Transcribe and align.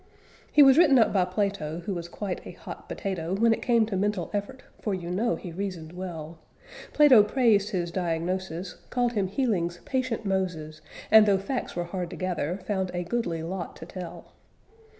He 0.51 0.63
was 0.63 0.79
written 0.79 0.97
up 0.97 1.13
by 1.13 1.25
Plato 1.25 1.81
(who 1.85 1.93
was 1.93 2.09
quite 2.09 2.41
a 2.43 2.53
hot 2.53 2.89
potato 2.89 3.35
when 3.35 3.53
it 3.53 3.61
came 3.61 3.85
to 3.85 3.95
mental 3.95 4.31
effort, 4.33 4.63
for 4.81 4.95
you 4.95 5.11
know 5.11 5.35
he 5.35 5.51
reasoned 5.51 5.93
well); 5.93 6.39
Plato 6.91 7.21
praised 7.21 7.69
his 7.69 7.91
diagnosis, 7.91 8.77
called 8.89 9.11
him 9.13 9.27
healing's 9.27 9.77
patient 9.85 10.25
Moses, 10.25 10.81
and 11.11 11.27
though 11.27 11.37
facts 11.37 11.75
were 11.75 11.83
hard 11.83 12.09
to 12.09 12.15
gather, 12.15 12.61
found 12.65 12.89
a 12.95 13.03
goodly 13.03 13.43
lot 13.43 13.75
to 13.75 13.85
tell. 13.85 14.31